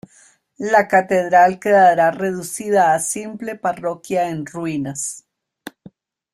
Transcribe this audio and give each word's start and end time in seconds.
La 0.57 0.87
catedral 0.87 1.59
quedará 1.59 2.09
reducida 2.09 2.95
a 2.95 2.99
simple 2.99 3.53
parroquia 3.55 4.27
en 4.29 4.47
ruinas. 4.47 5.27